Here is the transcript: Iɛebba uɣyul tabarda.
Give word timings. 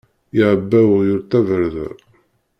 Iɛebba 0.37 0.79
uɣyul 0.91 1.21
tabarda. 1.29 1.87